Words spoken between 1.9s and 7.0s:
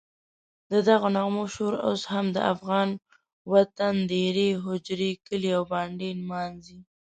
هم د افغان وطن دېرې، هوجرې، کلي او بانډې نمانځي.